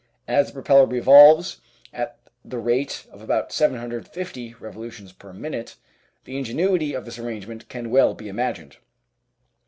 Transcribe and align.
As 0.27 0.47
the 0.47 0.53
propeller 0.53 0.87
revolves 0.87 1.61
at 1.93 2.17
the 2.43 2.57
rate 2.57 3.05
of 3.11 3.21
about 3.21 3.51
750 3.51 4.55
revolutions 4.55 5.13
per 5.13 5.31
minute, 5.31 5.75
the 6.23 6.39
ingenuity 6.39 6.95
of 6.95 7.05
this 7.05 7.19
arrangement 7.19 7.69
can 7.69 7.91
well 7.91 8.15
be 8.15 8.27
imagined. 8.27 8.77